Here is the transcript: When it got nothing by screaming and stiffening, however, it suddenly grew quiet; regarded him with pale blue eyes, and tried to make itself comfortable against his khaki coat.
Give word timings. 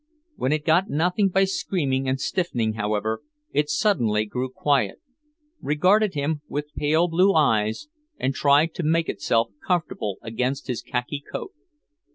When 0.35 0.51
it 0.51 0.65
got 0.65 0.89
nothing 0.89 1.29
by 1.29 1.43
screaming 1.43 2.09
and 2.09 2.19
stiffening, 2.19 2.73
however, 2.73 3.21
it 3.53 3.69
suddenly 3.69 4.25
grew 4.25 4.49
quiet; 4.49 4.99
regarded 5.61 6.15
him 6.15 6.41
with 6.47 6.73
pale 6.73 7.07
blue 7.07 7.35
eyes, 7.35 7.87
and 8.17 8.33
tried 8.33 8.73
to 8.73 8.83
make 8.83 9.09
itself 9.09 9.51
comfortable 9.63 10.17
against 10.23 10.65
his 10.65 10.81
khaki 10.81 11.21
coat. 11.31 11.51